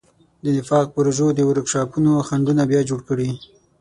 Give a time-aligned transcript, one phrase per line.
[0.43, 3.29] د نفاق پروژو د ورکشاپونو خنډونه بیا جوړ کړي.